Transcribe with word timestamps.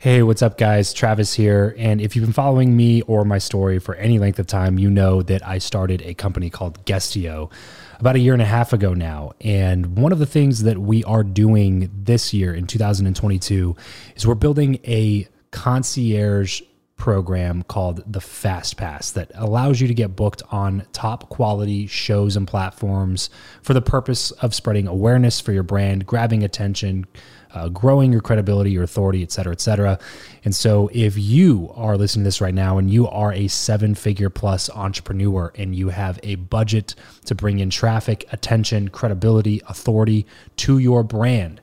Hey, 0.00 0.22
what's 0.22 0.40
up, 0.40 0.56
guys? 0.56 0.94
Travis 0.94 1.34
here. 1.34 1.74
And 1.76 2.00
if 2.00 2.16
you've 2.16 2.24
been 2.24 2.32
following 2.32 2.74
me 2.74 3.02
or 3.02 3.22
my 3.22 3.36
story 3.36 3.78
for 3.78 3.94
any 3.96 4.18
length 4.18 4.38
of 4.38 4.46
time, 4.46 4.78
you 4.78 4.88
know 4.88 5.20
that 5.20 5.46
I 5.46 5.58
started 5.58 6.00
a 6.00 6.14
company 6.14 6.48
called 6.48 6.82
Guestio 6.86 7.50
about 7.98 8.16
a 8.16 8.18
year 8.18 8.32
and 8.32 8.40
a 8.40 8.46
half 8.46 8.72
ago 8.72 8.94
now. 8.94 9.32
And 9.42 9.98
one 9.98 10.10
of 10.10 10.18
the 10.18 10.24
things 10.24 10.62
that 10.62 10.78
we 10.78 11.04
are 11.04 11.22
doing 11.22 11.90
this 11.92 12.32
year 12.32 12.54
in 12.54 12.66
2022 12.66 13.76
is 14.16 14.26
we're 14.26 14.34
building 14.36 14.78
a 14.86 15.28
concierge 15.50 16.62
program 17.00 17.62
called 17.62 18.04
the 18.06 18.20
Fast 18.20 18.76
Pass 18.76 19.10
that 19.12 19.32
allows 19.34 19.80
you 19.80 19.88
to 19.88 19.94
get 19.94 20.14
booked 20.14 20.42
on 20.50 20.86
top 20.92 21.30
quality 21.30 21.86
shows 21.86 22.36
and 22.36 22.46
platforms 22.46 23.30
for 23.62 23.72
the 23.72 23.80
purpose 23.80 24.30
of 24.32 24.54
spreading 24.54 24.86
awareness 24.86 25.40
for 25.40 25.52
your 25.52 25.62
brand, 25.62 26.06
grabbing 26.06 26.44
attention, 26.44 27.06
uh, 27.54 27.70
growing 27.70 28.12
your 28.12 28.20
credibility, 28.20 28.70
your 28.70 28.82
authority, 28.82 29.22
et 29.22 29.32
cetera, 29.32 29.50
et 29.50 29.62
cetera. 29.62 29.98
And 30.44 30.54
so, 30.54 30.90
if 30.92 31.16
you 31.16 31.72
are 31.74 31.96
listening 31.96 32.24
to 32.24 32.28
this 32.28 32.40
right 32.42 32.54
now 32.54 32.76
and 32.76 32.90
you 32.90 33.08
are 33.08 33.32
a 33.32 33.48
seven 33.48 33.94
figure 33.94 34.30
plus 34.30 34.68
entrepreneur 34.70 35.52
and 35.56 35.74
you 35.74 35.88
have 35.88 36.20
a 36.22 36.34
budget 36.34 36.94
to 37.24 37.34
bring 37.34 37.58
in 37.60 37.70
traffic, 37.70 38.26
attention, 38.30 38.88
credibility, 38.88 39.62
authority 39.66 40.26
to 40.56 40.78
your 40.78 41.02
brand, 41.02 41.62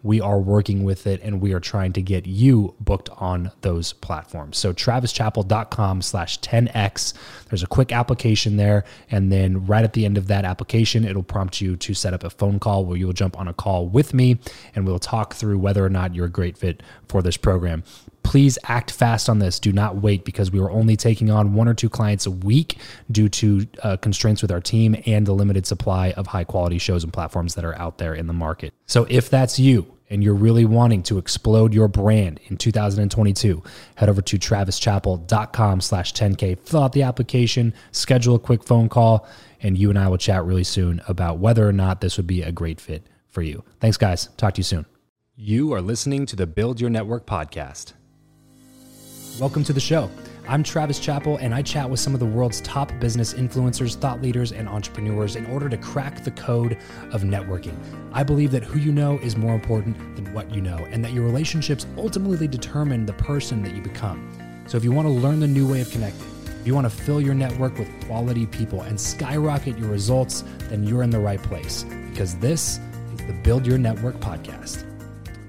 we 0.03 0.19
are 0.19 0.39
working 0.39 0.83
with 0.83 1.05
it 1.07 1.21
and 1.23 1.41
we 1.41 1.53
are 1.53 1.59
trying 1.59 1.93
to 1.93 2.01
get 2.01 2.25
you 2.25 2.75
booked 2.79 3.09
on 3.17 3.51
those 3.61 3.93
platforms. 3.93 4.57
So 4.57 4.73
travischappell.com 4.73 6.01
slash 6.01 6.39
10x. 6.39 7.13
There's 7.49 7.63
a 7.63 7.67
quick 7.67 7.91
application 7.91 8.57
there. 8.57 8.83
And 9.09 9.31
then 9.31 9.65
right 9.65 9.83
at 9.83 9.93
the 9.93 10.05
end 10.05 10.17
of 10.17 10.27
that 10.27 10.45
application, 10.45 11.05
it'll 11.05 11.23
prompt 11.23 11.61
you 11.61 11.75
to 11.77 11.93
set 11.93 12.13
up 12.13 12.23
a 12.23 12.29
phone 12.29 12.59
call 12.59 12.85
where 12.85 12.97
you'll 12.97 13.13
jump 13.13 13.39
on 13.39 13.47
a 13.47 13.53
call 13.53 13.87
with 13.87 14.13
me 14.13 14.39
and 14.75 14.85
we'll 14.85 14.99
talk 14.99 15.33
through 15.33 15.59
whether 15.59 15.85
or 15.85 15.89
not 15.89 16.15
you're 16.15 16.25
a 16.25 16.29
great 16.29 16.57
fit 16.57 16.81
for 17.07 17.21
this 17.21 17.37
program 17.37 17.83
please 18.23 18.57
act 18.65 18.91
fast 18.91 19.29
on 19.29 19.39
this. 19.39 19.59
Do 19.59 19.71
not 19.71 19.97
wait 19.97 20.23
because 20.23 20.51
we 20.51 20.59
are 20.59 20.69
only 20.69 20.95
taking 20.95 21.29
on 21.29 21.53
one 21.53 21.67
or 21.67 21.73
two 21.73 21.89
clients 21.89 22.25
a 22.25 22.31
week 22.31 22.77
due 23.11 23.29
to 23.29 23.67
uh, 23.83 23.97
constraints 23.97 24.41
with 24.41 24.51
our 24.51 24.61
team 24.61 24.95
and 25.05 25.25
the 25.25 25.33
limited 25.33 25.65
supply 25.65 26.11
of 26.11 26.27
high 26.27 26.43
quality 26.43 26.77
shows 26.77 27.03
and 27.03 27.11
platforms 27.11 27.55
that 27.55 27.65
are 27.65 27.77
out 27.77 27.97
there 27.97 28.13
in 28.13 28.27
the 28.27 28.33
market. 28.33 28.73
So 28.85 29.05
if 29.09 29.29
that's 29.29 29.59
you, 29.59 29.90
and 30.11 30.21
you're 30.23 30.35
really 30.35 30.65
wanting 30.65 31.01
to 31.03 31.17
explode 31.17 31.73
your 31.73 31.87
brand 31.87 32.39
in 32.47 32.57
2022, 32.57 33.63
head 33.95 34.09
over 34.09 34.21
to 34.21 34.37
travischappell.com 34.37 35.81
slash 35.81 36.13
10K, 36.13 36.59
fill 36.59 36.83
out 36.83 36.91
the 36.91 37.01
application, 37.01 37.73
schedule 37.91 38.35
a 38.35 38.39
quick 38.39 38.63
phone 38.63 38.89
call, 38.89 39.27
and 39.63 39.77
you 39.77 39.89
and 39.89 39.97
I 39.97 40.09
will 40.09 40.17
chat 40.17 40.43
really 40.43 40.65
soon 40.65 41.01
about 41.07 41.39
whether 41.39 41.67
or 41.67 41.73
not 41.73 42.01
this 42.01 42.17
would 42.17 42.27
be 42.27 42.43
a 42.43 42.51
great 42.51 42.81
fit 42.81 43.07
for 43.29 43.41
you. 43.41 43.63
Thanks, 43.79 43.97
guys. 43.97 44.27
Talk 44.37 44.55
to 44.55 44.59
you 44.59 44.63
soon. 44.63 44.85
You 45.35 45.73
are 45.73 45.81
listening 45.81 46.25
to 46.27 46.35
the 46.35 46.45
Build 46.45 46.81
Your 46.81 46.89
Network 46.89 47.25
podcast. 47.25 47.93
Welcome 49.39 49.63
to 49.63 49.73
the 49.73 49.79
show. 49.79 50.09
I'm 50.51 50.63
Travis 50.63 50.99
Chappell, 50.99 51.37
and 51.37 51.55
I 51.55 51.61
chat 51.61 51.89
with 51.89 52.01
some 52.01 52.13
of 52.13 52.19
the 52.19 52.25
world's 52.25 52.59
top 52.59 52.91
business 52.99 53.33
influencers, 53.33 53.95
thought 53.95 54.21
leaders, 54.21 54.51
and 54.51 54.67
entrepreneurs 54.67 55.37
in 55.37 55.45
order 55.45 55.69
to 55.69 55.77
crack 55.77 56.25
the 56.25 56.31
code 56.31 56.77
of 57.13 57.21
networking. 57.21 57.73
I 58.11 58.23
believe 58.23 58.51
that 58.51 58.61
who 58.61 58.77
you 58.77 58.91
know 58.91 59.17
is 59.19 59.37
more 59.37 59.55
important 59.55 59.95
than 60.17 60.33
what 60.33 60.53
you 60.53 60.59
know, 60.59 60.75
and 60.91 61.05
that 61.05 61.13
your 61.13 61.23
relationships 61.23 61.87
ultimately 61.95 62.49
determine 62.49 63.05
the 63.05 63.13
person 63.13 63.63
that 63.63 63.73
you 63.73 63.81
become. 63.81 64.29
So 64.67 64.75
if 64.75 64.83
you 64.83 64.91
want 64.91 65.07
to 65.07 65.13
learn 65.13 65.39
the 65.39 65.47
new 65.47 65.65
way 65.65 65.79
of 65.79 65.89
connecting, 65.89 66.27
if 66.59 66.67
you 66.67 66.75
want 66.75 66.83
to 66.83 66.91
fill 66.91 67.21
your 67.21 67.33
network 67.33 67.77
with 67.77 67.87
quality 68.05 68.45
people 68.45 68.81
and 68.81 68.99
skyrocket 68.99 69.79
your 69.79 69.87
results, 69.87 70.43
then 70.67 70.83
you're 70.83 71.03
in 71.03 71.11
the 71.11 71.19
right 71.19 71.41
place 71.41 71.85
because 72.09 72.35
this 72.39 72.77
is 73.13 73.25
the 73.25 73.39
Build 73.41 73.65
Your 73.65 73.77
Network 73.77 74.15
podcast. 74.15 74.90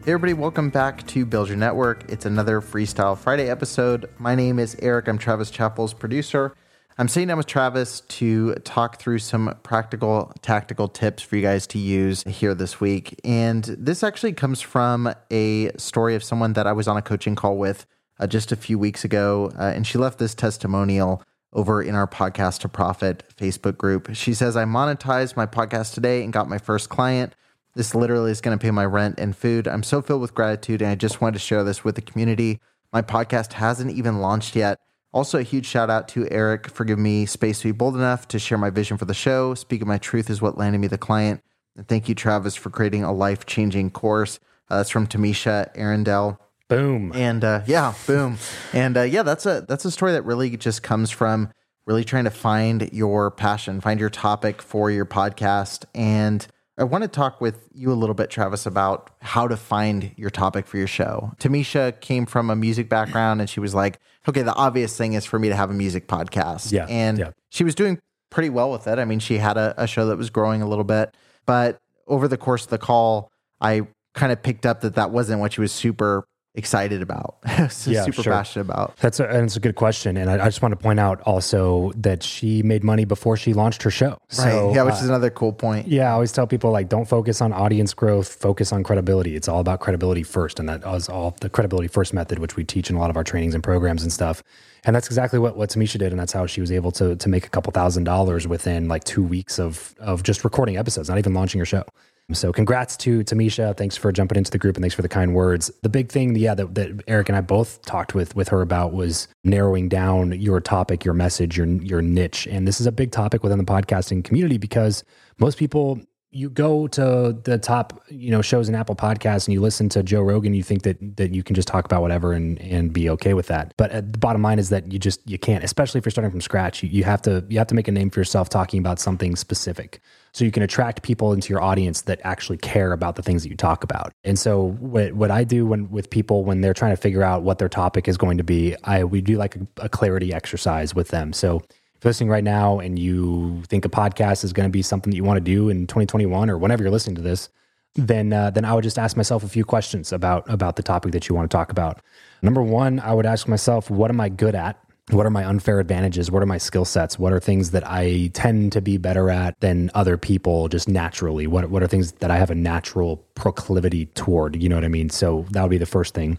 Hey 0.05 0.15
everybody, 0.15 0.33
welcome 0.33 0.69
back 0.69 1.07
to 1.07 1.25
Build 1.25 1.47
Your 1.47 1.57
Network. 1.57 2.11
It's 2.11 2.27
another 2.27 2.61
Freestyle 2.61 3.17
Friday 3.17 3.49
episode. 3.49 4.11
My 4.19 4.35
name 4.35 4.59
is 4.59 4.77
Eric. 4.83 5.07
I'm 5.07 5.17
Travis 5.17 5.49
Chappell's 5.49 5.95
producer. 5.95 6.57
I'm 6.99 7.07
sitting 7.07 7.29
down 7.29 7.37
with 7.37 7.47
Travis 7.47 8.01
to 8.01 8.55
talk 8.65 8.99
through 8.99 9.21
some 9.21 9.57
practical, 9.63 10.33
tactical 10.43 10.89
tips 10.89 11.23
for 11.23 11.37
you 11.37 11.43
guys 11.43 11.69
to 11.69 11.79
use 11.79 12.25
here 12.25 12.53
this 12.53 12.81
week. 12.81 13.21
And 13.23 13.63
this 13.63 14.03
actually 14.03 14.33
comes 14.33 14.61
from 14.61 15.15
a 15.31 15.71
story 15.77 16.17
of 16.17 16.25
someone 16.25 16.55
that 16.55 16.67
I 16.67 16.73
was 16.73 16.89
on 16.89 16.97
a 16.97 17.03
coaching 17.03 17.37
call 17.37 17.57
with 17.57 17.87
uh, 18.19 18.27
just 18.27 18.51
a 18.51 18.57
few 18.57 18.81
weeks 18.81 19.05
ago. 19.05 19.53
Uh, 19.57 19.67
and 19.73 19.87
she 19.87 19.99
left 19.99 20.19
this 20.19 20.35
testimonial 20.35 21.23
over 21.53 21.81
in 21.81 21.95
our 21.95 22.09
Podcast 22.09 22.59
to 22.63 22.69
Profit 22.69 23.23
Facebook 23.37 23.79
group. 23.79 24.17
She 24.17 24.35
says, 24.35 24.57
I 24.57 24.65
monetized 24.65 25.37
my 25.37 25.47
podcast 25.47 25.95
today 25.95 26.25
and 26.25 26.33
got 26.33 26.49
my 26.49 26.59
first 26.59 26.89
client. 26.89 27.37
This 27.75 27.95
literally 27.95 28.31
is 28.31 28.41
going 28.41 28.59
to 28.59 28.63
pay 28.63 28.71
my 28.71 28.85
rent 28.85 29.19
and 29.19 29.37
food. 29.37 29.67
I'm 29.67 29.83
so 29.83 30.03
filled 30.03 30.21
with 30.21 30.35
gratitude, 30.35 30.83
and 30.83 30.91
I 30.91 30.95
just 30.95 31.21
wanted 31.21 31.35
to 31.35 31.39
share 31.39 31.65
this 31.65 31.85
with 31.85 31.95
the 31.95 32.03
community. 32.03 32.61
My 32.93 33.01
podcast 33.01 33.55
hasn't 33.55 33.93
even 33.93 34.19
launched 34.19 34.55
yet. 34.55 34.79
Also, 35.13 35.39
a 35.39 35.43
huge 35.43 35.67
shout 35.67 35.91
out 35.91 36.09
to 36.09 36.29
Eric 36.31 36.69
for 36.69 36.85
giving 36.85 37.05
me 37.05 37.27
space 37.27 37.61
to 37.61 37.69
be 37.69 37.73
bold 37.73 37.95
enough 37.95 38.29
to 38.29 38.39
share 38.39 38.59
my 38.59 38.71
vision 38.71 38.97
for 38.97 39.05
the 39.05 39.15
show. 39.15 39.55
Speaking 39.55 39.89
my 39.89 39.99
truth 39.99 40.29
is 40.31 40.41
what 40.41 40.59
landed 40.59 40.79
me 40.79 40.87
the 40.87 40.99
client. 40.99 41.43
And 41.77 41.87
thank 41.89 42.09
you, 42.09 42.15
Travis, 42.15 42.55
for 42.55 42.71
creating 42.71 43.05
a 43.05 43.13
life 43.13 43.47
changing 43.47 43.91
course. 43.91 44.39
Uh, 44.69 44.79
that's 44.79 44.91
from 44.91 45.07
Tamisha 45.07 45.71
Arundel. 45.75 46.39
Boom. 46.69 47.13
And 47.15 47.45
uh, 47.45 47.63
yeah, 47.67 47.95
boom. 48.07 48.39
And 48.73 48.97
uh, 48.97 49.03
yeah, 49.03 49.23
that's 49.23 49.45
a 49.45 49.65
that's 49.69 49.85
a 49.85 49.91
story 49.91 50.13
that 50.13 50.23
really 50.23 50.57
just 50.57 50.83
comes 50.83 51.11
from 51.11 51.51
really 51.85 52.05
trying 52.05 52.25
to 52.25 52.31
find 52.31 52.89
your 52.93 53.31
passion, 53.31 53.81
find 53.81 54.01
your 54.01 54.09
topic 54.11 54.63
for 54.63 54.91
your 54.91 55.05
podcast, 55.05 55.85
and 55.95 56.47
I 56.79 56.85
want 56.85 57.03
to 57.03 57.09
talk 57.09 57.41
with 57.41 57.69
you 57.75 57.93
a 57.93 57.95
little 57.95 58.15
bit, 58.15 58.31
Travis, 58.31 58.65
about 58.65 59.11
how 59.21 59.47
to 59.47 59.57
find 59.57 60.13
your 60.17 60.31
topic 60.31 60.67
for 60.67 60.79
your 60.79 60.87
show. 60.87 61.33
Tamisha 61.39 62.01
came 62.01 62.25
from 62.25 62.49
a 62.49 62.57
music 62.57 62.89
background 62.89 63.41
and 63.41 63.51
she 63.51 63.61
was 63.61 63.75
like, 63.75 63.99
okay, 64.29 64.43
the 64.43 64.55
obvious 64.55 64.97
thing 64.97 65.13
is 65.13 65.27
for 65.27 65.39
me 65.39 65.49
to 65.49 65.57
have 65.57 65.71
a 65.71 65.75
music 65.75 66.09
podcast. 66.09 66.73
Yeah. 66.73 66.87
And 66.89 67.19
yeah. 67.19 67.31
she 67.51 67.63
was 67.63 67.75
doing 67.75 67.99
pretty 68.31 68.49
well 68.49 68.71
with 68.71 68.87
it. 68.87 68.99
I 68.99 69.05
mean, 69.05 69.19
she 69.19 69.37
had 69.37 69.59
a, 69.59 69.75
a 69.77 69.87
show 69.87 70.07
that 70.07 70.17
was 70.17 70.31
growing 70.31 70.63
a 70.63 70.67
little 70.67 70.85
bit, 70.85 71.15
but 71.45 71.79
over 72.07 72.27
the 72.27 72.39
course 72.39 72.65
of 72.65 72.71
the 72.71 72.79
call, 72.79 73.31
I 73.61 73.87
kind 74.15 74.33
of 74.33 74.43
picked 74.43 74.65
up 74.65 74.81
that 74.81 74.95
that 74.95 75.11
wasn't 75.11 75.41
what 75.41 75.53
she 75.53 75.61
was 75.61 75.73
super 75.73 76.25
excited 76.55 77.01
about, 77.01 77.37
yeah, 77.47 77.69
super 77.69 78.23
sure. 78.23 78.33
passionate 78.33 78.67
about. 78.67 78.97
That's 78.99 79.21
a, 79.21 79.27
and 79.27 79.45
it's 79.45 79.57
a 79.57 79.61
good 79.61 79.75
question, 79.75 80.17
and 80.17 80.31
I, 80.31 80.35
I, 80.35 80.45
just 80.47 80.61
want 80.61 80.73
to 80.73 80.77
point 80.77 81.01
out 81.01 81.21
also 81.23 81.93
that 81.97 82.23
she 82.23 82.63
made 82.63 82.85
money 82.85 83.05
before 83.05 83.37
she 83.37 83.55
launched 83.55 83.83
her 83.85 83.91
show. 83.91 84.19
So, 84.29 84.67
right. 84.67 84.75
Yeah, 84.75 84.83
which 84.83 84.95
uh, 84.95 84.99
is 84.99 85.09
another 85.09 85.31
cool 85.31 85.53
point. 85.53 85.89
Yeah, 85.89 86.11
I 86.11 86.13
always 86.13 86.31
tell 86.31 86.47
people 86.47 86.71
like, 86.71 86.89
don't 86.89 87.07
focus 87.07 87.41
on 87.41 87.53
audience 87.53 87.95
growth, 87.95 88.29
focus 88.29 88.73
on 88.73 88.83
credibility. 88.83 89.35
It's 89.35 89.49
all 89.49 89.61
about 89.61 89.81
credibility 89.81 90.23
first, 90.23 90.59
and 90.59 90.69
that 90.69 90.85
was 90.85 91.09
all 91.09 91.35
the 91.41 91.49
credibility 91.49 91.89
first 91.89 92.13
method, 92.13 92.39
which 92.39 92.57
we 92.57 92.65
teach 92.65 92.91
in 92.91 92.97
a 92.97 92.99
lot 92.99 93.09
of 93.09 93.17
our 93.17 93.25
trainings 93.25 93.55
and 93.55 93.65
programs 93.65 94.03
and 94.03 94.13
stuff. 94.13 94.43
And 94.85 94.95
that's 94.95 95.07
exactly 95.07 95.39
what 95.39 95.57
what 95.57 95.71
Tamisha 95.71 95.99
did, 95.99 96.13
and 96.13 96.19
that's 96.19 96.33
how 96.33 96.47
she 96.47 96.61
was 96.61 96.71
able 96.71 96.91
to 96.93 97.17
to 97.17 97.29
make 97.29 97.47
a 97.47 97.51
couple 97.51 97.73
thousand 97.73 98.05
dollars 98.05 98.47
within 98.47 98.89
like 98.89 99.05
two 99.05 99.23
weeks 99.23 99.59
of 99.59 99.95
of 100.01 100.23
just 100.23 100.45
recording 100.45 100.77
episodes, 100.77 101.09
not 101.09 101.19
even 101.19 101.33
launching 101.33 101.61
her 101.61 101.65
show. 101.65 101.85
So 102.33 102.53
congrats 102.53 102.97
to 102.99 103.21
Tamisha. 103.25 103.77
Thanks 103.77 103.97
for 103.97 104.13
jumping 104.13 104.39
into 104.39 104.51
the 104.51 104.59
group 104.59 104.77
and 104.77 104.83
thanks 104.83 104.95
for 104.95 105.03
the 105.03 105.09
kind 105.09 105.35
words. 105.35 105.71
The 105.83 105.89
big 105.89 106.11
thing, 106.11 106.35
yeah, 106.37 106.55
that, 106.55 106.75
that 106.75 107.03
Eric 107.07 107.29
and 107.29 107.37
I 107.37 107.41
both 107.41 107.83
talked 107.83 108.15
with 108.15 108.35
with 108.37 108.49
her 108.49 108.63
about 108.63 108.93
was 108.93 109.29
narrowing 109.45 109.89
down 109.89 110.33
your 110.41 110.61
topic, 110.61 111.05
your 111.05 111.15
message, 111.15 111.59
your 111.59 111.67
your 111.67 112.01
niche. 112.01 112.47
And 112.47 112.67
this 112.67 112.81
is 112.81 112.87
a 112.87 112.93
big 112.93 113.11
topic 113.13 113.43
within 113.43 113.59
the 113.59 113.65
podcasting 113.65 114.25
community 114.25 114.57
because 114.57 115.05
most 115.39 115.59
people 115.59 116.01
you 116.33 116.49
go 116.49 116.87
to 116.89 117.39
the 117.45 117.59
top, 117.59 118.03
you 118.09 118.31
know, 118.31 118.41
shows 118.41 118.69
in 118.69 118.75
Apple 118.75 118.97
Podcasts 118.97 119.47
and 119.47 119.53
you 119.53 119.61
listen 119.61 119.91
to 119.91 120.03
Joe 120.03 120.23
Rogan, 120.23 120.55
you 120.55 120.63
think 120.63 120.83
that 120.83 121.17
that 121.17 121.35
you 121.35 121.43
can 121.43 121.55
just 121.55 121.69
talk 121.69 121.85
about 121.85 122.01
whatever 122.01 122.33
and 122.33 122.59
and 122.61 122.93
be 122.93 123.09
okay 123.11 123.35
with 123.35 123.47
that. 123.49 123.75
But 123.77 124.13
the 124.13 124.19
bottom 124.19 124.43
line 124.43 124.59
is 124.59 124.71
that 124.71 124.91
you 124.91 124.99
just 124.99 125.21
you 125.29 125.39
can't, 125.39 125.63
especially 125.63 125.99
if 125.99 126.07
you're 126.07 126.11
starting 126.11 126.31
from 126.31 126.41
scratch. 126.41 126.83
You, 126.83 126.89
you 126.89 127.05
have 127.05 127.21
to 127.23 127.45
you 127.49 127.59
have 127.59 127.67
to 127.69 127.75
make 127.75 127.87
a 127.87 127.93
name 127.93 128.09
for 128.09 128.21
yourself 128.21 128.49
talking 128.49 128.81
about 128.81 128.99
something 128.99 129.37
specific 129.37 130.01
so 130.33 130.47
you 130.47 130.51
can 130.51 130.63
attract 130.63 131.03
people 131.03 131.35
into 131.35 131.51
your 131.51 131.61
audience 131.61 132.03
that 132.03 132.19
actually 132.25 132.57
care 132.57 132.93
about 132.93 133.17
the 133.17 133.23
things 133.23 133.43
that 133.43 133.51
you 133.51 133.57
talk 133.57 133.85
about. 133.85 134.13
And 134.25 134.39
so 134.39 134.71
what 134.79 135.13
what 135.13 135.31
I 135.31 135.45
do 135.45 135.67
when 135.67 135.91
with 135.91 136.09
people 136.09 136.45
when 136.45 136.63
they're 136.63 136.75
trying 136.75 136.93
to 136.93 137.01
figure 137.01 137.23
out 137.23 137.43
what 137.43 137.59
their 137.59 137.69
topic 137.69 138.09
is 138.09 138.17
going 138.17 138.39
to 138.39 138.45
be, 138.45 138.75
I 138.85 139.05
we 139.05 139.21
do 139.21 139.37
like 139.37 139.57
a, 139.57 139.67
a 139.77 139.89
clarity 139.91 140.33
exercise 140.33 140.95
with 140.95 141.09
them. 141.09 141.35
So 141.35 141.63
listening 142.05 142.29
right 142.29 142.45
now 142.45 142.79
and 142.79 142.99
you 142.99 143.63
think 143.69 143.85
a 143.85 143.89
podcast 143.89 144.45
is 144.45 144.53
going 144.53 144.69
to 144.69 144.73
be 144.73 144.83
something 144.83 145.11
that 145.11 145.17
you 145.17 145.25
want 145.25 145.37
to 145.37 145.45
do 145.45 145.69
in 145.69 145.87
2021 145.87 146.51
or 146.51 146.59
whenever 146.59 146.83
you're 146.83 146.93
listening 146.93 147.17
to 147.17 147.23
this, 147.23 147.49
then 147.95 148.33
uh, 148.33 148.51
then 148.51 148.65
I 148.65 148.75
would 148.75 148.85
just 148.85 148.99
ask 148.99 149.17
myself 149.17 149.45
a 149.45 149.49
few 149.49 149.65
questions 149.65 150.13
about 150.13 150.49
about 150.49 150.77
the 150.77 150.83
topic 150.83 151.13
that 151.13 151.29
you 151.29 151.35
want 151.35 151.51
to 151.51 151.55
talk 151.57 151.71
about. 151.71 152.01
Number 152.41 152.63
one, 152.63 153.01
I 153.01 153.13
would 153.13 153.27
ask 153.27 153.47
myself, 153.47 153.91
what 153.91 154.11
am 154.11 154.21
I 154.21 154.29
good 154.29 154.55
at? 154.55 154.79
What 155.11 155.27
are 155.27 155.31
my 155.31 155.45
unfair 155.45 155.79
advantages? 155.81 156.31
What 156.31 156.43
are 156.43 156.47
my 156.47 156.59
skill 156.59 156.85
sets? 156.85 157.19
What 157.19 157.33
are 157.33 157.41
things 157.41 157.73
that 157.73 157.83
I 157.87 158.31
tend 158.33 158.73
to 158.73 158.81
be 158.81 158.97
better 158.97 159.31
at 159.31 159.59
than 159.61 159.91
other 159.95 160.17
people 160.17 160.69
just 160.69 160.89
naturally? 160.89 161.47
What 161.47 161.69
what 161.71 161.83
are 161.83 161.87
things 161.87 162.13
that 162.13 162.31
I 162.31 162.39
have 162.39 162.51
a 162.51 162.55
natural 162.55 163.19
proclivity 163.35 164.07
toward? 164.07 164.57
You 164.63 164.69
know 164.69 164.77
what 164.77 164.85
I 164.85 164.89
mean? 164.89 165.11
So 165.11 165.45
that 165.51 165.63
would 165.63 165.71
be 165.71 165.79
the 165.79 165.87
first 165.87 166.15
thing. 166.15 166.39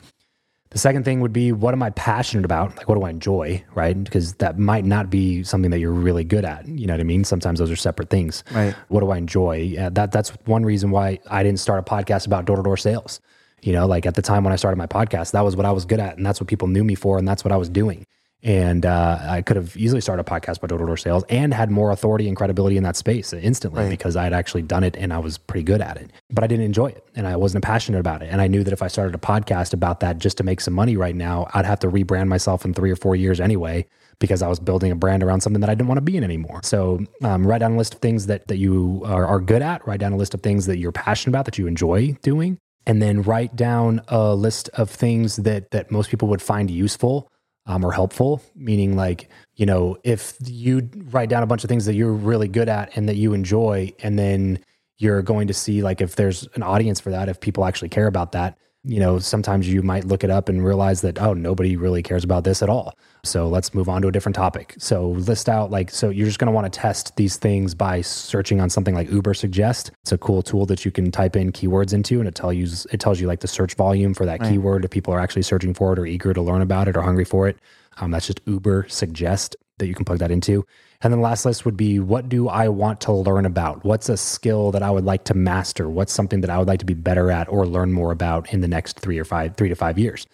The 0.74 0.80
second 0.80 1.06
thing 1.06 1.22
would 1.22 1.32
be 1.32 1.52
what 1.52 1.74
am 1.76 1.84
I 1.84 1.92
passionate 1.92 2.46
about? 2.46 2.76
Like 2.78 2.90
what 2.90 2.96
do 2.96 3.04
I 3.04 3.12
enjoy, 3.12 3.64
right? 3.76 4.04
Because 4.04 4.34
that 4.36 4.58
might 4.58 4.86
not 4.86 5.10
be 5.10 5.44
something 5.44 5.70
that 5.70 5.80
you're 5.80 5.92
really 5.92 6.24
good 6.24 6.44
at. 6.46 6.68
You 6.68 6.88
know 6.88 6.94
what 6.94 7.00
I 7.00 7.04
mean? 7.04 7.24
Sometimes 7.24 7.60
those 7.60 7.70
are 7.70 7.76
separate 7.76 8.10
things. 8.10 8.44
Right. 8.52 8.74
What 8.88 9.02
do 9.02 9.12
I 9.12 9.18
enjoy? 9.18 9.76
Uh, 9.80 9.90
that 9.92 10.12
that's 10.12 10.30
one 10.46 10.66
reason 10.66 10.90
why 10.90 11.20
I 11.30 11.44
didn't 11.44 11.60
start 11.60 11.80
a 11.80 11.84
podcast 11.84 12.26
about 12.26 12.46
door 12.46 12.58
to 12.58 12.64
door 12.64 12.76
sales. 12.76 13.22
You 13.62 13.72
know, 13.72 13.86
like 13.86 14.08
at 14.08 14.16
the 14.16 14.24
time 14.24 14.44
when 14.44 14.52
I 14.52 14.56
started 14.56 14.78
my 14.78 14.88
podcast, 14.88 15.32
that 15.32 15.42
was 15.42 15.56
what 15.56 15.66
I 15.66 15.72
was 15.72 15.86
good 15.86 16.00
at, 16.00 16.18
and 16.18 16.26
that's 16.26 16.42
what 16.42 16.50
people 16.50 16.68
knew 16.68 16.84
me 16.84 16.96
for, 16.96 17.18
and 17.18 17.28
that's 17.28 17.46
what 17.46 17.52
I 17.52 17.58
was 17.58 17.70
doing. 17.70 18.06
And 18.44 18.86
uh, 18.86 19.20
I 19.22 19.42
could 19.42 19.56
have 19.56 19.76
easily 19.78 20.02
started 20.02 20.26
a 20.28 20.30
podcast 20.30 20.58
about 20.58 20.68
door 20.68 20.80
to 20.80 20.86
door 20.86 20.98
sales 20.98 21.24
and 21.30 21.54
had 21.54 21.72
more 21.72 21.92
authority 21.92 22.28
and 22.28 22.36
credibility 22.36 22.76
in 22.76 22.84
that 22.84 22.98
space 22.98 23.32
instantly 23.32 23.84
Right. 23.84 23.90
because 23.90 24.18
I 24.18 24.24
had 24.26 24.34
actually 24.34 24.64
done 24.64 24.84
it 24.84 24.98
and 24.98 25.14
I 25.14 25.20
was 25.20 25.38
pretty 25.38 25.64
good 25.64 25.80
at 25.80 25.96
it. 25.98 26.12
But 26.30 26.44
I 26.44 26.48
didn't 26.48 26.66
enjoy 26.66 26.88
it 26.88 27.06
and 27.16 27.26
I 27.26 27.38
wasn't 27.38 27.64
passionate 27.64 28.00
about 28.00 28.22
it. 28.22 28.30
And 28.32 28.42
I 28.42 28.48
knew 28.48 28.64
that 28.66 28.74
if 28.74 28.82
I 28.82 28.88
started 28.88 29.16
a 29.16 29.18
podcast 29.18 29.74
about 29.74 30.02
that 30.02 30.18
just 30.18 30.38
to 30.38 30.44
make 30.44 30.60
some 30.60 30.74
money 30.74 30.98
right 30.98 31.16
now, 31.16 31.48
I'd 31.54 31.66
have 31.66 31.80
to 31.80 31.88
rebrand 31.90 32.28
myself 32.28 32.66
in 32.66 32.74
three 32.74 32.92
or 32.92 32.98
four 32.98 33.16
years 33.16 33.40
anyway 33.40 33.86
because 34.20 34.42
I 34.42 34.48
was 34.50 34.60
building 34.60 34.92
a 34.92 34.96
brand 34.96 35.24
around 35.24 35.40
something 35.42 35.62
that 35.62 35.70
I 35.70 35.74
didn't 35.76 35.88
want 35.88 35.98
to 35.98 36.02
be 36.04 36.18
in 36.18 36.24
anymore. 36.24 36.60
So 36.64 37.00
um, 37.24 37.48
write 37.48 37.60
down 37.60 37.74
a 37.74 37.78
list 37.78 37.94
of 37.96 38.02
things 38.02 38.26
that, 38.28 38.48
that 38.50 38.58
you 38.58 39.02
are, 39.06 39.26
are 39.26 39.40
good 39.40 39.62
at, 39.62 39.88
write 39.88 40.02
down 40.02 40.12
a 40.12 40.18
list 40.18 40.34
of 40.34 40.42
things 40.42 40.66
that 40.66 40.78
you're 40.78 40.92
passionate 40.92 41.32
about, 41.32 41.46
that 41.46 41.58
you 41.58 41.66
enjoy 41.66 42.18
doing, 42.22 42.58
and 42.86 43.02
then 43.02 43.22
write 43.22 43.56
down 43.56 44.02
a 44.10 44.36
list 44.36 44.70
of 44.74 44.90
things 44.90 45.38
that, 45.38 45.72
that 45.72 45.92
most 45.92 46.10
people 46.10 46.28
would 46.28 46.42
find 46.42 46.70
useful 46.70 47.28
um, 47.66 47.86
or 47.86 47.92
helpful, 47.92 48.42
meaning 48.56 48.96
like, 48.96 49.30
you 49.56 49.66
know, 49.66 49.98
if 50.04 50.36
you 50.46 50.90
write 51.12 51.30
down 51.30 51.44
a 51.44 51.46
bunch 51.48 51.64
of 51.64 51.70
things 51.70 51.86
that 51.86 51.96
you're 51.96 52.14
really 52.14 52.48
good 52.48 52.70
at 52.70 52.96
and 52.98 53.08
that 53.08 53.16
you 53.16 53.34
enjoy, 53.34 53.92
and 54.00 54.20
then 54.20 54.60
you're 54.98 55.22
going 55.22 55.48
to 55.48 55.54
see 55.54 55.82
like 55.82 56.02
if 56.02 56.16
there's 56.16 56.48
an 56.56 56.64
audience 56.64 57.00
for 57.00 57.10
that, 57.10 57.30
if 57.30 57.40
people 57.40 57.66
actually 57.66 57.90
care 57.90 58.08
about 58.08 58.32
that, 58.34 58.58
you 58.86 59.00
know, 59.00 59.18
sometimes 59.18 59.72
you 59.72 59.82
might 59.82 60.04
look 60.06 60.24
it 60.24 60.30
up 60.30 60.50
and 60.50 60.64
realize 60.64 61.02
that, 61.02 61.22
oh, 61.22 61.34
nobody 61.34 61.78
really 61.78 62.04
cares 62.04 62.24
about 62.24 62.44
this 62.44 62.62
at 62.62 62.70
all. 62.70 62.94
So 63.24 63.48
let's 63.48 63.74
move 63.74 63.88
on 63.88 64.02
to 64.02 64.10
a 64.10 64.12
different 64.12 64.36
topic. 64.36 64.76
So 64.78 65.10
list 65.12 65.48
out 65.48 65.72
like, 65.72 65.90
so 65.90 66.10
you're 66.10 66.26
just 66.28 66.40
going 66.40 66.48
to 66.48 66.52
want 66.52 66.72
to 66.72 66.80
test 66.80 67.16
these 67.16 67.38
things 67.38 67.74
by 67.74 68.02
searching 68.02 68.60
on 68.60 68.70
something 68.70 68.94
like 68.94 69.08
Ubersuggest. 69.08 69.92
It's 70.02 70.12
a 70.12 70.18
cool 70.18 70.42
tool 70.42 70.66
that 70.66 70.84
you 70.84 70.92
can 70.92 71.12
type 71.12 71.38
in 71.38 71.54
keywords 71.54 71.94
into 71.94 72.20
and 72.20 72.28
it 72.28 72.36
tells 72.36 72.56
you, 72.56 72.68
it 72.92 73.00
tells 73.00 73.22
you 73.22 73.28
like 73.28 73.40
the 73.40 73.48
search 73.48 73.76
volume 73.76 74.14
for 74.14 74.26
that 74.26 74.42
Right. 74.42 74.52
keyword 74.52 74.84
if 74.84 74.92
people 74.92 75.14
are 75.14 75.20
actually 75.20 75.44
searching 75.44 75.74
for 75.74 75.94
it 75.94 76.00
or 76.00 76.06
eager 76.06 76.34
to 76.34 76.42
learn 76.42 76.62
about 76.62 76.90
it 76.90 76.98
or 76.98 77.02
hungry 77.02 77.26
for 77.26 77.48
it. 77.48 77.58
Um, 77.98 78.12
that's 78.12 78.28
just 78.28 78.44
Ubersuggest 78.46 79.56
that 79.78 79.88
you 79.88 79.96
can 79.96 80.06
plug 80.06 80.20
that 80.20 80.32
into. 80.32 80.66
And 81.02 81.12
then 81.12 81.20
the 81.20 81.24
last 81.24 81.46
list 81.46 81.66
would 81.66 81.76
be 81.76 82.00
what 82.00 82.30
do 82.30 82.48
I 82.48 82.70
want 82.70 83.02
to 83.02 83.12
learn 83.12 83.46
about? 83.46 83.84
What's 83.84 84.08
a 84.08 84.16
skill 84.16 84.72
that 84.72 84.84
I 84.84 84.90
would 84.90 85.04
like 85.04 85.26
to 85.26 85.34
master? 85.34 85.90
What's 85.90 86.14
something 86.14 86.42
that 86.42 86.50
I 86.50 86.58
would 86.58 86.68
like 86.68 86.80
to 86.80 86.86
be 86.86 86.94
better 86.94 87.30
at 87.30 87.50
or 87.50 87.68
learn 87.68 87.92
more 87.92 88.12
about 88.12 88.54
in 88.54 88.62
the 88.62 88.68
next 88.68 89.00
three 89.00 89.20
or 89.20 89.26
five, 89.26 89.58
three 89.58 89.70
to 89.70 89.76
five 89.76 90.00
years? 90.00 90.26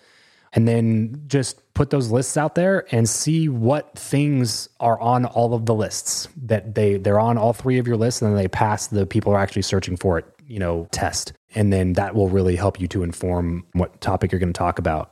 And 0.53 0.67
then 0.67 1.23
just 1.27 1.73
put 1.73 1.89
those 1.91 2.11
lists 2.11 2.35
out 2.35 2.56
there 2.56 2.85
and 2.91 3.07
see 3.07 3.50
what 3.50 3.97
things 3.97 4.67
are 4.79 5.00
on 5.00 5.25
all 5.25 5.53
of 5.53 5.65
the 5.65 5.75
lists 5.75 6.27
that 6.44 6.73
they 6.75 6.97
they're 6.97 7.19
on 7.19 7.38
all 7.38 7.53
three 7.53 7.77
of 7.77 7.88
your 7.88 7.97
lists 7.97 8.21
and 8.21 8.31
then 8.31 8.38
they 8.38 8.47
pass 8.47 8.88
the 8.88 9.06
people 9.06 9.31
are 9.31 9.39
actually 9.39 9.61
searching 9.61 9.95
for 9.95 10.17
it, 10.17 10.25
you 10.47 10.59
know, 10.59 10.88
test. 10.91 11.33
And 11.56 11.71
then 11.71 11.94
that 11.94 12.15
will 12.15 12.29
really 12.29 12.56
help 12.56 12.79
you 12.79 12.88
to 12.89 13.03
inform 13.03 13.65
what 13.73 14.01
topic 14.01 14.31
you're 14.31 14.39
going 14.39 14.53
to 14.53 14.57
talk 14.57 14.79
about. 14.79 15.11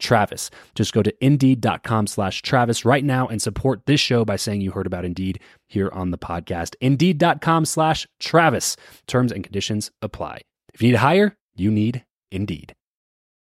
Travis. 0.00 0.50
Just 0.74 0.92
go 0.92 1.02
to 1.02 1.24
indeed.com 1.24 2.06
slash 2.06 2.42
Travis 2.42 2.84
right 2.84 3.04
now 3.04 3.28
and 3.28 3.40
support 3.40 3.86
this 3.86 4.00
show 4.00 4.24
by 4.24 4.36
saying 4.36 4.60
you 4.60 4.72
heard 4.72 4.86
about 4.86 5.04
Indeed 5.04 5.40
here 5.68 5.90
on 5.92 6.10
the 6.10 6.18
podcast. 6.18 6.74
Indeed.com 6.80 7.64
slash 7.64 8.06
Travis. 8.18 8.76
Terms 9.06 9.32
and 9.32 9.44
conditions 9.44 9.90
apply. 10.02 10.40
If 10.74 10.82
you 10.82 10.88
need 10.88 10.92
to 10.92 10.98
hire, 10.98 11.36
you 11.54 11.70
need 11.70 12.04
Indeed. 12.32 12.74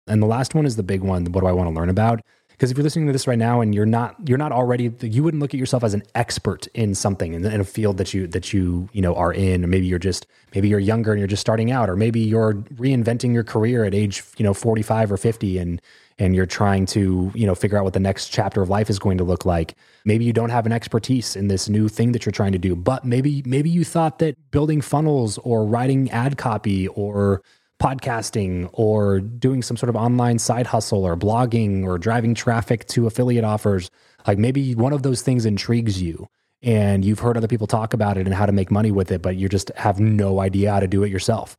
And 0.07 0.21
the 0.21 0.27
last 0.27 0.55
one 0.55 0.65
is 0.65 0.75
the 0.75 0.83
big 0.83 1.01
one. 1.01 1.25
What 1.25 1.41
do 1.41 1.47
I 1.47 1.51
want 1.51 1.69
to 1.69 1.75
learn 1.75 1.89
about? 1.89 2.21
Because 2.61 2.69
if 2.69 2.77
you're 2.77 2.83
listening 2.83 3.07
to 3.07 3.11
this 3.11 3.25
right 3.25 3.39
now 3.39 3.61
and 3.61 3.73
you're 3.73 3.87
not 3.87 4.15
you're 4.29 4.37
not 4.37 4.51
already 4.51 4.93
you 5.01 5.23
wouldn't 5.23 5.41
look 5.41 5.51
at 5.51 5.59
yourself 5.59 5.83
as 5.83 5.95
an 5.95 6.03
expert 6.13 6.67
in 6.75 6.93
something 6.93 7.33
in, 7.33 7.43
in 7.43 7.59
a 7.59 7.63
field 7.63 7.97
that 7.97 8.13
you 8.13 8.27
that 8.27 8.53
you 8.53 8.87
you 8.93 9.01
know 9.01 9.15
are 9.15 9.33
in, 9.33 9.63
or 9.63 9.67
maybe 9.67 9.87
you're 9.87 9.97
just 9.97 10.27
maybe 10.53 10.69
you're 10.69 10.77
younger 10.77 11.09
and 11.11 11.19
you're 11.19 11.27
just 11.27 11.41
starting 11.41 11.71
out, 11.71 11.89
or 11.89 11.95
maybe 11.95 12.19
you're 12.19 12.53
reinventing 12.53 13.33
your 13.33 13.43
career 13.43 13.83
at 13.83 13.95
age 13.95 14.23
you 14.37 14.43
know 14.43 14.53
45 14.53 15.11
or 15.11 15.17
50 15.17 15.57
and 15.57 15.81
and 16.19 16.35
you're 16.35 16.45
trying 16.45 16.85
to 16.85 17.31
you 17.33 17.47
know 17.47 17.55
figure 17.55 17.79
out 17.79 17.83
what 17.83 17.93
the 17.93 17.99
next 17.99 18.27
chapter 18.27 18.61
of 18.61 18.69
life 18.69 18.91
is 18.91 18.99
going 18.99 19.17
to 19.17 19.23
look 19.23 19.43
like. 19.43 19.73
Maybe 20.05 20.23
you 20.25 20.31
don't 20.31 20.51
have 20.51 20.67
an 20.67 20.71
expertise 20.71 21.35
in 21.35 21.47
this 21.47 21.67
new 21.67 21.89
thing 21.89 22.11
that 22.11 22.27
you're 22.27 22.31
trying 22.31 22.51
to 22.51 22.59
do 22.59 22.75
but 22.75 23.03
maybe 23.03 23.41
maybe 23.43 23.71
you 23.71 23.83
thought 23.83 24.19
that 24.19 24.35
building 24.51 24.81
funnels 24.81 25.39
or 25.39 25.65
writing 25.65 26.11
ad 26.11 26.37
copy 26.37 26.87
or 26.89 27.41
podcasting 27.81 28.69
or 28.73 29.19
doing 29.19 29.63
some 29.63 29.75
sort 29.75 29.89
of 29.89 29.95
online 29.95 30.37
side 30.37 30.67
hustle 30.67 31.03
or 31.03 31.17
blogging 31.17 31.83
or 31.83 31.97
driving 31.97 32.35
traffic 32.35 32.85
to 32.87 33.07
affiliate 33.07 33.43
offers 33.43 33.89
like 34.27 34.37
maybe 34.37 34.75
one 34.75 34.93
of 34.93 35.01
those 35.01 35.23
things 35.23 35.47
intrigues 35.47 35.99
you 35.99 36.27
and 36.61 37.03
you've 37.03 37.17
heard 37.17 37.35
other 37.35 37.47
people 37.47 37.65
talk 37.65 37.95
about 37.95 38.17
it 38.17 38.27
and 38.27 38.35
how 38.35 38.45
to 38.45 38.51
make 38.51 38.69
money 38.69 38.91
with 38.91 39.11
it 39.11 39.23
but 39.23 39.35
you 39.35 39.49
just 39.49 39.71
have 39.75 39.99
no 39.99 40.39
idea 40.39 40.71
how 40.71 40.79
to 40.79 40.87
do 40.87 41.01
it 41.03 41.09
yourself 41.09 41.57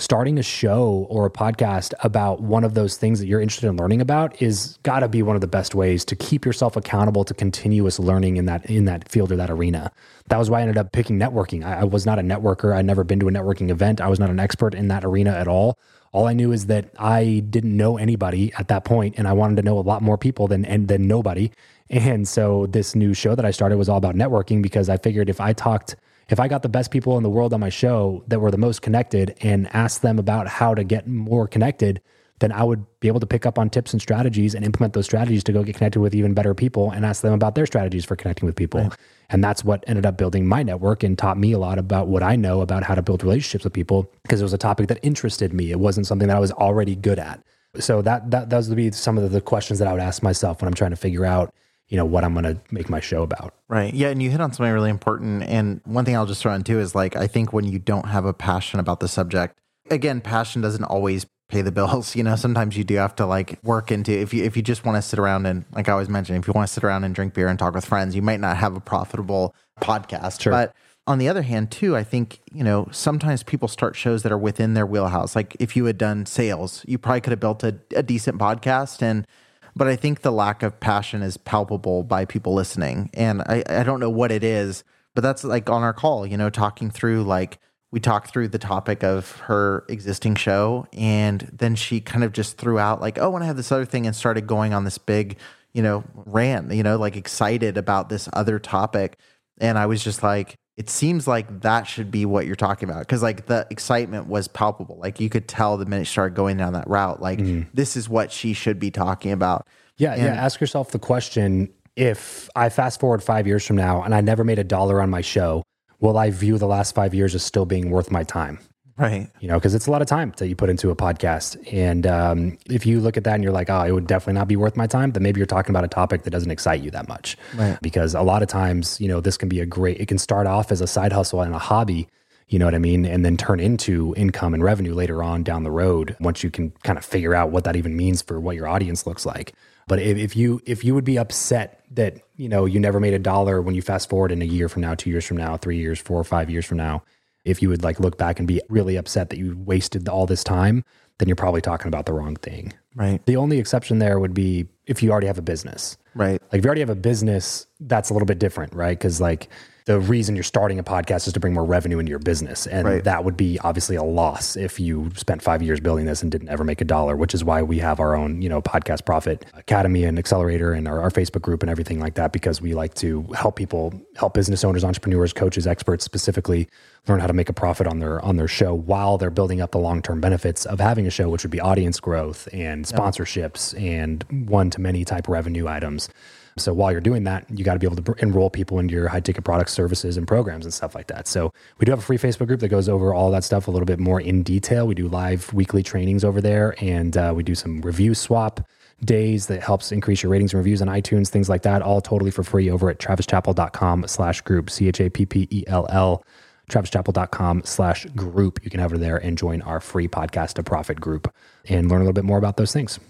starting 0.00 0.38
a 0.38 0.42
show 0.42 1.06
or 1.10 1.26
a 1.26 1.30
podcast 1.30 1.92
about 2.02 2.40
one 2.40 2.64
of 2.64 2.72
those 2.72 2.96
things 2.96 3.20
that 3.20 3.26
you're 3.26 3.40
interested 3.40 3.68
in 3.68 3.76
learning 3.76 4.00
about 4.00 4.40
is 4.40 4.78
got 4.82 5.00
to 5.00 5.08
be 5.08 5.22
one 5.22 5.36
of 5.36 5.42
the 5.42 5.46
best 5.46 5.74
ways 5.74 6.06
to 6.06 6.16
keep 6.16 6.46
yourself 6.46 6.74
accountable 6.74 7.22
to 7.22 7.34
continuous 7.34 7.98
learning 7.98 8.38
in 8.38 8.46
that 8.46 8.64
in 8.64 8.86
that 8.86 9.06
field 9.08 9.30
or 9.30 9.36
that 9.36 9.50
arena. 9.50 9.92
That 10.28 10.38
was 10.38 10.48
why 10.48 10.60
I 10.60 10.62
ended 10.62 10.78
up 10.78 10.92
picking 10.92 11.18
networking. 11.18 11.64
I, 11.64 11.80
I 11.80 11.84
was 11.84 12.06
not 12.06 12.18
a 12.18 12.22
networker. 12.22 12.74
I'd 12.74 12.86
never 12.86 13.04
been 13.04 13.20
to 13.20 13.28
a 13.28 13.30
networking 13.30 13.70
event. 13.70 14.00
I 14.00 14.08
was 14.08 14.18
not 14.18 14.30
an 14.30 14.40
expert 14.40 14.74
in 14.74 14.88
that 14.88 15.04
arena 15.04 15.32
at 15.32 15.46
all. 15.46 15.78
All 16.12 16.26
I 16.26 16.32
knew 16.32 16.50
is 16.50 16.66
that 16.66 16.90
I 16.98 17.44
didn't 17.50 17.76
know 17.76 17.96
anybody 17.98 18.52
at 18.58 18.68
that 18.68 18.84
point, 18.84 19.14
and 19.16 19.28
I 19.28 19.32
wanted 19.32 19.56
to 19.56 19.62
know 19.62 19.78
a 19.78 19.80
lot 19.80 20.02
more 20.02 20.16
people 20.16 20.48
than 20.48 20.64
and 20.64 20.88
than 20.88 21.06
nobody. 21.06 21.50
And 21.90 22.26
so 22.26 22.66
this 22.66 22.94
new 22.94 23.12
show 23.12 23.34
that 23.34 23.44
I 23.44 23.50
started 23.50 23.76
was 23.76 23.88
all 23.88 23.98
about 23.98 24.14
networking 24.14 24.62
because 24.62 24.88
I 24.88 24.96
figured 24.96 25.28
if 25.28 25.40
I 25.40 25.52
talked 25.52 25.96
if 26.28 26.38
I 26.38 26.46
got 26.46 26.62
the 26.62 26.68
best 26.68 26.92
people 26.92 27.16
in 27.16 27.24
the 27.24 27.28
world 27.28 27.52
on 27.52 27.58
my 27.58 27.70
show 27.70 28.22
that 28.28 28.38
were 28.38 28.52
the 28.52 28.58
most 28.58 28.82
connected 28.82 29.36
and 29.40 29.68
asked 29.74 30.02
them 30.02 30.16
about 30.16 30.46
how 30.46 30.76
to 30.76 30.84
get 30.84 31.08
more 31.08 31.48
connected, 31.48 32.00
then 32.38 32.52
I 32.52 32.62
would 32.62 32.86
be 33.00 33.08
able 33.08 33.18
to 33.18 33.26
pick 33.26 33.46
up 33.46 33.58
on 33.58 33.68
tips 33.68 33.92
and 33.92 34.00
strategies 34.00 34.54
and 34.54 34.64
implement 34.64 34.94
those 34.94 35.06
strategies 35.06 35.42
to 35.44 35.52
go 35.52 35.64
get 35.64 35.74
connected 35.74 36.00
with 36.00 36.14
even 36.14 36.32
better 36.32 36.54
people 36.54 36.92
and 36.92 37.04
ask 37.04 37.22
them 37.22 37.32
about 37.32 37.56
their 37.56 37.66
strategies 37.66 38.04
for 38.04 38.14
connecting 38.14 38.46
with 38.46 38.54
people. 38.54 38.82
Right. 38.82 38.96
And 39.28 39.42
that's 39.42 39.64
what 39.64 39.82
ended 39.88 40.06
up 40.06 40.16
building 40.16 40.46
my 40.46 40.62
network 40.62 41.02
and 41.02 41.18
taught 41.18 41.36
me 41.36 41.50
a 41.50 41.58
lot 41.58 41.78
about 41.78 42.06
what 42.06 42.22
I 42.22 42.36
know 42.36 42.60
about 42.60 42.84
how 42.84 42.94
to 42.94 43.02
build 43.02 43.24
relationships 43.24 43.64
with 43.64 43.72
people 43.72 44.10
because 44.22 44.40
it 44.40 44.44
was 44.44 44.52
a 44.52 44.58
topic 44.58 44.86
that 44.86 45.00
interested 45.02 45.52
me. 45.52 45.72
It 45.72 45.80
wasn't 45.80 46.06
something 46.06 46.28
that 46.28 46.36
I 46.36 46.40
was 46.40 46.52
already 46.52 46.94
good 46.94 47.18
at. 47.18 47.42
So 47.78 48.02
that 48.02 48.30
that 48.30 48.50
those 48.50 48.68
would 48.68 48.76
be 48.76 48.90
some 48.90 49.18
of 49.18 49.30
the 49.30 49.40
questions 49.40 49.78
that 49.78 49.86
I 49.86 49.92
would 49.92 50.00
ask 50.00 50.22
myself 50.22 50.60
when 50.60 50.68
I'm 50.68 50.74
trying 50.74 50.90
to 50.90 50.96
figure 50.96 51.24
out 51.24 51.52
you 51.90 51.96
know 51.96 52.04
what 52.04 52.24
I'm 52.24 52.32
going 52.32 52.44
to 52.44 52.58
make 52.70 52.88
my 52.88 53.00
show 53.00 53.22
about. 53.22 53.54
Right. 53.68 53.92
Yeah, 53.92 54.08
and 54.08 54.22
you 54.22 54.30
hit 54.30 54.40
on 54.40 54.52
something 54.52 54.72
really 54.72 54.90
important. 54.90 55.42
And 55.42 55.80
one 55.84 56.04
thing 56.04 56.16
I'll 56.16 56.24
just 56.24 56.40
throw 56.40 56.54
in 56.54 56.62
too 56.62 56.80
is 56.80 56.94
like 56.94 57.16
I 57.16 57.26
think 57.26 57.52
when 57.52 57.66
you 57.66 57.78
don't 57.78 58.06
have 58.06 58.24
a 58.24 58.32
passion 58.32 58.80
about 58.80 59.00
the 59.00 59.08
subject, 59.08 59.58
again, 59.90 60.20
passion 60.20 60.62
doesn't 60.62 60.84
always 60.84 61.26
pay 61.48 61.62
the 61.62 61.72
bills. 61.72 62.14
You 62.14 62.22
know, 62.22 62.36
sometimes 62.36 62.76
you 62.76 62.84
do 62.84 62.94
have 62.94 63.16
to 63.16 63.26
like 63.26 63.58
work 63.64 63.90
into 63.90 64.12
if 64.12 64.32
you 64.32 64.44
if 64.44 64.56
you 64.56 64.62
just 64.62 64.84
want 64.84 64.96
to 64.96 65.02
sit 65.02 65.18
around 65.18 65.46
and 65.46 65.64
like 65.72 65.88
I 65.88 65.92
always 65.92 66.08
mention, 66.08 66.36
if 66.36 66.46
you 66.46 66.52
want 66.54 66.68
to 66.68 66.72
sit 66.72 66.84
around 66.84 67.04
and 67.04 67.14
drink 67.14 67.34
beer 67.34 67.48
and 67.48 67.58
talk 67.58 67.74
with 67.74 67.84
friends, 67.84 68.14
you 68.14 68.22
might 68.22 68.40
not 68.40 68.56
have 68.56 68.76
a 68.76 68.80
profitable 68.80 69.54
podcast. 69.80 70.40
Sure. 70.40 70.52
But 70.52 70.74
on 71.06 71.18
the 71.18 71.28
other 71.28 71.42
hand, 71.42 71.72
too, 71.72 71.96
I 71.96 72.04
think, 72.04 72.40
you 72.52 72.62
know, 72.62 72.86
sometimes 72.92 73.42
people 73.42 73.66
start 73.66 73.96
shows 73.96 74.22
that 74.22 74.30
are 74.30 74.38
within 74.38 74.74
their 74.74 74.86
wheelhouse. 74.86 75.34
Like 75.34 75.56
if 75.58 75.74
you 75.74 75.86
had 75.86 75.98
done 75.98 76.24
sales, 76.24 76.84
you 76.86 76.98
probably 76.98 77.20
could 77.22 77.32
have 77.32 77.40
built 77.40 77.64
a, 77.64 77.78
a 77.96 78.02
decent 78.04 78.38
podcast 78.38 79.02
and 79.02 79.26
but 79.74 79.88
I 79.88 79.96
think 79.96 80.20
the 80.20 80.32
lack 80.32 80.62
of 80.62 80.80
passion 80.80 81.22
is 81.22 81.36
palpable 81.36 82.02
by 82.02 82.24
people 82.24 82.54
listening. 82.54 83.10
And 83.14 83.42
I, 83.42 83.62
I 83.68 83.82
don't 83.82 84.00
know 84.00 84.10
what 84.10 84.32
it 84.32 84.44
is, 84.44 84.84
but 85.14 85.22
that's 85.22 85.44
like 85.44 85.68
on 85.70 85.82
our 85.82 85.92
call, 85.92 86.26
you 86.26 86.36
know, 86.36 86.50
talking 86.50 86.90
through 86.90 87.24
like 87.24 87.58
we 87.92 88.00
talked 88.00 88.30
through 88.30 88.48
the 88.48 88.58
topic 88.58 89.02
of 89.02 89.36
her 89.40 89.84
existing 89.88 90.36
show 90.36 90.86
and 90.92 91.50
then 91.52 91.74
she 91.74 92.00
kind 92.00 92.22
of 92.22 92.32
just 92.32 92.56
threw 92.56 92.78
out 92.78 93.00
like, 93.00 93.18
oh, 93.18 93.34
and 93.34 93.42
I 93.42 93.46
have 93.46 93.56
this 93.56 93.72
other 93.72 93.84
thing 93.84 94.06
and 94.06 94.14
started 94.14 94.46
going 94.46 94.72
on 94.72 94.84
this 94.84 94.98
big, 94.98 95.38
you 95.72 95.82
know, 95.82 96.04
rant, 96.14 96.72
you 96.72 96.82
know, 96.82 96.96
like 96.96 97.16
excited 97.16 97.76
about 97.76 98.08
this 98.08 98.28
other 98.32 98.58
topic. 98.58 99.16
And 99.58 99.76
I 99.76 99.86
was 99.86 100.04
just 100.04 100.22
like, 100.22 100.56
it 100.80 100.88
seems 100.88 101.28
like 101.28 101.60
that 101.60 101.86
should 101.86 102.10
be 102.10 102.24
what 102.24 102.46
you're 102.46 102.56
talking 102.56 102.88
about 102.88 103.00
because 103.00 103.22
like 103.22 103.44
the 103.44 103.66
excitement 103.68 104.28
was 104.28 104.48
palpable. 104.48 104.96
Like 104.98 105.20
you 105.20 105.28
could 105.28 105.46
tell 105.46 105.76
the 105.76 105.84
minute 105.84 106.06
she 106.06 106.12
started 106.12 106.34
going 106.34 106.56
down 106.56 106.72
that 106.72 106.88
route 106.88 107.20
like 107.20 107.38
mm-hmm. 107.38 107.68
this 107.74 107.98
is 107.98 108.08
what 108.08 108.32
she 108.32 108.54
should 108.54 108.78
be 108.78 108.90
talking 108.90 109.30
about. 109.30 109.66
Yeah 109.98 110.14
and, 110.14 110.22
yeah 110.22 110.32
ask 110.32 110.58
yourself 110.58 110.92
the 110.92 110.98
question 110.98 111.70
if 111.96 112.48
i 112.56 112.68
fast 112.70 113.00
forward 113.00 113.22
five 113.22 113.46
years 113.46 113.66
from 113.66 113.76
now 113.76 114.02
and 114.02 114.14
i 114.14 114.20
never 114.20 114.44
made 114.44 114.58
a 114.58 114.64
dollar 114.64 115.02
on 115.02 115.10
my 115.10 115.20
show 115.20 115.62
will 115.98 116.16
i 116.16 116.30
view 116.30 116.56
the 116.56 116.66
last 116.66 116.94
five 116.94 117.12
years 117.12 117.34
as 117.34 117.42
still 117.42 117.66
being 117.66 117.90
worth 117.90 118.10
my 118.10 118.22
time 118.22 118.58
Right. 119.00 119.30
You 119.40 119.48
know, 119.48 119.54
because 119.54 119.74
it's 119.74 119.86
a 119.86 119.90
lot 119.90 120.02
of 120.02 120.08
time 120.08 120.34
that 120.36 120.48
you 120.48 120.54
put 120.54 120.68
into 120.68 120.90
a 120.90 120.96
podcast. 120.96 121.56
And 121.72 122.06
um, 122.06 122.58
if 122.66 122.84
you 122.84 123.00
look 123.00 123.16
at 123.16 123.24
that 123.24 123.34
and 123.34 123.42
you're 123.42 123.52
like, 123.52 123.70
oh, 123.70 123.80
it 123.82 123.92
would 123.92 124.06
definitely 124.06 124.34
not 124.34 124.46
be 124.46 124.56
worth 124.56 124.76
my 124.76 124.86
time, 124.86 125.12
then 125.12 125.22
maybe 125.22 125.40
you're 125.40 125.46
talking 125.46 125.70
about 125.70 125.84
a 125.84 125.88
topic 125.88 126.24
that 126.24 126.30
doesn't 126.30 126.50
excite 126.50 126.82
you 126.82 126.90
that 126.90 127.08
much. 127.08 127.38
Right. 127.54 127.78
Because 127.80 128.14
a 128.14 128.20
lot 128.20 128.42
of 128.42 128.48
times, 128.48 129.00
you 129.00 129.08
know, 129.08 129.22
this 129.22 129.38
can 129.38 129.48
be 129.48 129.60
a 129.60 129.66
great, 129.66 129.98
it 130.00 130.06
can 130.06 130.18
start 130.18 130.46
off 130.46 130.70
as 130.70 130.82
a 130.82 130.86
side 130.86 131.12
hustle 131.12 131.40
and 131.40 131.54
a 131.54 131.58
hobby. 131.58 132.08
You 132.48 132.58
know 132.58 132.66
what 132.66 132.74
I 132.74 132.78
mean? 132.78 133.06
And 133.06 133.24
then 133.24 133.38
turn 133.38 133.58
into 133.58 134.12
income 134.18 134.52
and 134.52 134.62
revenue 134.62 134.92
later 134.92 135.22
on 135.22 135.44
down 135.44 135.62
the 135.62 135.70
road 135.70 136.14
once 136.20 136.42
you 136.42 136.50
can 136.50 136.72
kind 136.82 136.98
of 136.98 137.04
figure 137.04 137.34
out 137.34 137.50
what 137.50 137.64
that 137.64 137.76
even 137.76 137.96
means 137.96 138.20
for 138.20 138.38
what 138.38 138.54
your 138.54 138.68
audience 138.68 139.06
looks 139.06 139.24
like. 139.24 139.54
But 139.86 140.00
if, 140.00 140.18
if 140.18 140.36
you 140.36 140.60
if 140.66 140.84
you 140.84 140.94
would 140.94 141.04
be 141.04 141.18
upset 141.18 141.84
that 141.92 142.18
you 142.36 142.48
know 142.48 142.64
you 142.64 142.80
never 142.80 143.00
made 143.00 143.14
a 143.14 143.18
dollar 143.18 143.62
when 143.62 143.74
you 143.74 143.82
fast 143.82 144.10
forward 144.10 144.30
in 144.30 144.42
a 144.42 144.44
year 144.44 144.68
from 144.68 144.82
now, 144.82 144.94
two 144.94 145.10
years 145.10 145.24
from 145.24 145.36
now, 145.36 145.56
three 145.56 145.78
years, 145.78 145.98
four 145.98 146.20
or 146.20 146.24
five 146.24 146.50
years 146.50 146.66
from 146.66 146.76
now, 146.76 147.02
if 147.44 147.62
you 147.62 147.68
would 147.68 147.82
like 147.82 148.00
look 148.00 148.18
back 148.18 148.38
and 148.38 148.46
be 148.46 148.60
really 148.68 148.96
upset 148.96 149.30
that 149.30 149.38
you 149.38 149.56
wasted 149.58 150.08
all 150.08 150.26
this 150.26 150.44
time, 150.44 150.84
then 151.18 151.28
you're 151.28 151.36
probably 151.36 151.60
talking 151.60 151.88
about 151.88 152.06
the 152.06 152.12
wrong 152.12 152.36
thing. 152.36 152.72
Right. 152.94 153.24
The 153.26 153.36
only 153.36 153.58
exception 153.58 153.98
there 153.98 154.18
would 154.18 154.34
be 154.34 154.66
if 154.86 155.02
you 155.02 155.10
already 155.10 155.26
have 155.26 155.38
a 155.38 155.42
business. 155.42 155.96
Right. 156.14 156.40
Like 156.50 156.58
if 156.58 156.64
you 156.64 156.68
already 156.68 156.80
have 156.80 156.90
a 156.90 156.94
business, 156.96 157.66
that's 157.80 158.10
a 158.10 158.12
little 158.12 158.26
bit 158.26 158.38
different, 158.38 158.74
right? 158.74 158.98
Because 158.98 159.20
like 159.20 159.48
the 159.90 159.98
reason 159.98 160.36
you're 160.36 160.44
starting 160.44 160.78
a 160.78 160.84
podcast 160.84 161.26
is 161.26 161.32
to 161.32 161.40
bring 161.40 161.52
more 161.52 161.64
revenue 161.64 161.98
into 161.98 162.10
your 162.10 162.20
business. 162.20 162.68
And 162.68 162.86
right. 162.86 163.02
that 163.02 163.24
would 163.24 163.36
be 163.36 163.58
obviously 163.64 163.96
a 163.96 164.04
loss 164.04 164.56
if 164.56 164.78
you 164.78 165.10
spent 165.16 165.42
five 165.42 165.64
years 165.64 165.80
building 165.80 166.06
this 166.06 166.22
and 166.22 166.30
didn't 166.30 166.48
ever 166.48 166.62
make 166.62 166.80
a 166.80 166.84
dollar, 166.84 167.16
which 167.16 167.34
is 167.34 167.42
why 167.42 167.60
we 167.62 167.80
have 167.80 167.98
our 167.98 168.14
own, 168.14 168.40
you 168.40 168.48
know, 168.48 168.62
podcast 168.62 169.04
profit 169.04 169.44
academy 169.54 170.04
and 170.04 170.16
accelerator 170.16 170.72
and 170.72 170.86
our, 170.86 171.00
our 171.00 171.10
Facebook 171.10 171.42
group 171.42 171.64
and 171.64 171.70
everything 171.70 171.98
like 171.98 172.14
that, 172.14 172.30
because 172.30 172.62
we 172.62 172.72
like 172.72 172.94
to 172.94 173.22
help 173.34 173.56
people, 173.56 173.92
help 174.14 174.32
business 174.32 174.62
owners, 174.62 174.84
entrepreneurs, 174.84 175.32
coaches, 175.32 175.66
experts 175.66 176.04
specifically 176.04 176.68
learn 177.08 177.18
how 177.18 177.26
to 177.26 177.32
make 177.32 177.48
a 177.48 177.52
profit 177.52 177.88
on 177.88 177.98
their 177.98 178.24
on 178.24 178.36
their 178.36 178.46
show 178.46 178.72
while 178.72 179.18
they're 179.18 179.28
building 179.28 179.60
up 179.60 179.72
the 179.72 179.78
long-term 179.78 180.20
benefits 180.20 180.66
of 180.66 180.78
having 180.78 181.04
a 181.08 181.10
show, 181.10 181.28
which 181.28 181.42
would 181.42 181.50
be 181.50 181.58
audience 181.58 181.98
growth 181.98 182.48
and 182.52 182.84
sponsorships 182.84 183.74
yeah. 183.74 184.02
and 184.02 184.24
one 184.48 184.70
to 184.70 184.80
many 184.80 185.04
type 185.04 185.26
revenue 185.26 185.66
items. 185.66 186.08
So 186.56 186.72
while 186.72 186.92
you're 186.92 187.00
doing 187.00 187.24
that, 187.24 187.46
you 187.50 187.64
got 187.64 187.74
to 187.74 187.78
be 187.78 187.86
able 187.86 188.02
to 188.02 188.14
enroll 188.22 188.50
people 188.50 188.78
into 188.78 188.94
your 188.94 189.08
high 189.08 189.20
ticket 189.20 189.44
products, 189.44 189.72
services, 189.72 190.16
and 190.16 190.26
programs 190.26 190.64
and 190.64 190.74
stuff 190.74 190.94
like 190.94 191.06
that. 191.08 191.26
So 191.26 191.52
we 191.78 191.84
do 191.84 191.92
have 191.92 191.98
a 191.98 192.02
free 192.02 192.18
Facebook 192.18 192.48
group 192.48 192.60
that 192.60 192.68
goes 192.68 192.88
over 192.88 193.14
all 193.14 193.30
that 193.30 193.44
stuff 193.44 193.68
a 193.68 193.70
little 193.70 193.86
bit 193.86 193.98
more 193.98 194.20
in 194.20 194.42
detail. 194.42 194.86
We 194.86 194.94
do 194.94 195.08
live 195.08 195.52
weekly 195.52 195.82
trainings 195.82 196.24
over 196.24 196.40
there, 196.40 196.74
and 196.78 197.16
uh, 197.16 197.32
we 197.34 197.42
do 197.42 197.54
some 197.54 197.80
review 197.82 198.14
swap 198.14 198.60
days 199.04 199.46
that 199.46 199.62
helps 199.62 199.92
increase 199.92 200.22
your 200.22 200.30
ratings 200.30 200.52
and 200.52 200.58
reviews 200.58 200.82
on 200.82 200.88
iTunes, 200.88 201.28
things 201.28 201.48
like 201.48 201.62
that, 201.62 201.82
all 201.82 202.00
totally 202.00 202.30
for 202.30 202.42
free 202.42 202.70
over 202.70 202.90
at 202.90 202.98
travischappell.com 202.98 204.06
slash 204.06 204.40
group, 204.42 204.70
C-H-A-P-P-E-L-L, 204.70 206.24
travischappell.com 206.70 207.62
slash 207.64 208.04
group. 208.06 208.60
You 208.62 208.70
can 208.70 208.80
head 208.80 208.86
over 208.86 208.98
there 208.98 209.16
and 209.16 209.38
join 209.38 209.62
our 209.62 209.80
free 209.80 210.08
podcast 210.08 210.54
to 210.54 210.62
profit 210.62 211.00
group 211.00 211.32
and 211.68 211.90
learn 211.90 212.00
a 212.00 212.04
little 212.04 212.12
bit 212.12 212.24
more 212.24 212.38
about 212.38 212.56
those 212.56 212.72
things. 212.72 213.00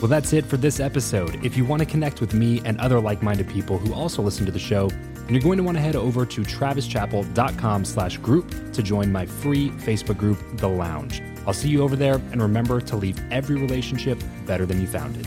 Well, 0.00 0.08
that's 0.08 0.32
it 0.32 0.46
for 0.46 0.56
this 0.56 0.80
episode. 0.80 1.44
If 1.44 1.58
you 1.58 1.66
want 1.66 1.80
to 1.80 1.86
connect 1.86 2.22
with 2.22 2.32
me 2.32 2.62
and 2.64 2.80
other 2.80 2.98
like-minded 2.98 3.50
people 3.50 3.76
who 3.76 3.92
also 3.92 4.22
listen 4.22 4.46
to 4.46 4.52
the 4.52 4.58
show, 4.58 4.88
then 4.88 5.34
you're 5.34 5.42
going 5.42 5.58
to 5.58 5.62
want 5.62 5.76
to 5.76 5.82
head 5.82 5.94
over 5.94 6.24
to 6.24 6.40
travischappell.com 6.40 7.84
slash 7.84 8.16
group 8.16 8.72
to 8.72 8.82
join 8.82 9.12
my 9.12 9.26
free 9.26 9.68
Facebook 9.72 10.16
group, 10.16 10.38
The 10.54 10.68
Lounge. 10.68 11.22
I'll 11.46 11.52
see 11.52 11.68
you 11.68 11.82
over 11.82 11.96
there, 11.96 12.14
and 12.14 12.40
remember 12.40 12.80
to 12.80 12.96
leave 12.96 13.20
every 13.30 13.56
relationship 13.56 14.18
better 14.46 14.64
than 14.64 14.80
you 14.80 14.86
found 14.86 15.18
it. 15.18 15.26